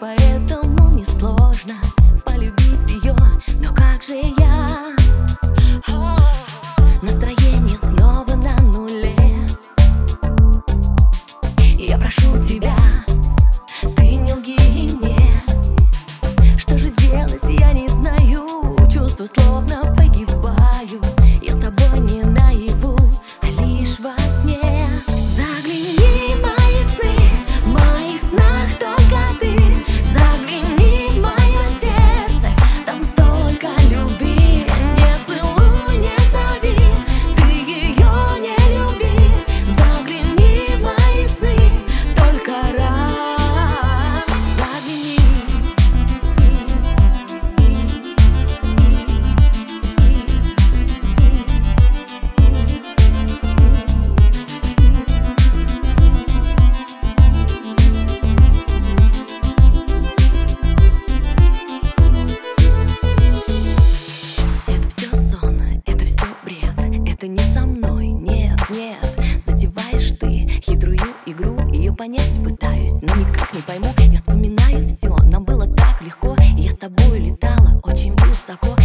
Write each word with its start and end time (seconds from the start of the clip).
поэтому 0.00 0.90
несложно 0.90 1.74
полюбить 2.24 2.92
ее, 2.92 3.16
но 3.62 3.74
как 3.74 4.02
же 4.02 4.16
я? 4.38 4.66
Настроение 7.02 7.78
снова 7.78 8.34
на 8.36 8.56
нуле. 8.62 9.16
Я 11.78 11.98
прошу 11.98 12.42
тебя, 12.42 12.76
ты 13.96 14.16
не 14.16 14.32
лги 14.34 14.94
мне. 14.96 15.42
Что 16.58 16.78
же 16.78 16.90
делать, 16.90 17.44
я 17.48 17.72
не 17.72 17.88
знаю, 17.88 18.46
чувствую 18.90 19.28
словно 19.34 19.80
погибаю. 19.94 20.65
понять 71.96 72.42
пытаюсь, 72.44 73.00
но 73.00 73.14
никак 73.16 73.54
не 73.54 73.62
пойму. 73.62 73.86
Я 73.98 74.18
вспоминаю 74.18 74.86
все, 74.88 75.16
нам 75.16 75.44
было 75.44 75.66
так 75.66 76.02
легко. 76.02 76.36
Я 76.56 76.70
с 76.70 76.76
тобой 76.76 77.18
летала 77.20 77.80
очень 77.82 78.12
высоко. 78.12 78.75